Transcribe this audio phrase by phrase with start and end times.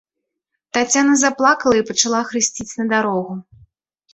[0.77, 3.33] Таццяна заплакала і пачала хрысціць на дарогу.